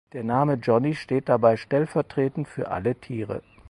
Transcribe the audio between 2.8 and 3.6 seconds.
Tiere.